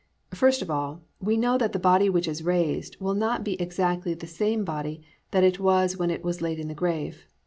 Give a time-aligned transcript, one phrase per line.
[0.31, 0.37] 1.
[0.39, 4.15] First of all, we know that the body which is raised will not be exactly
[4.15, 7.27] the same body that it was when it was laid in the grave.